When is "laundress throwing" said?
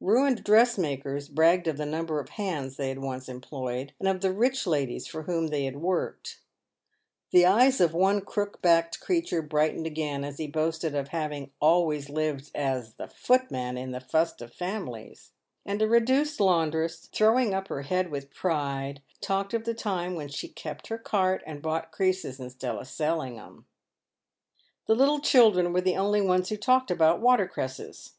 16.38-17.52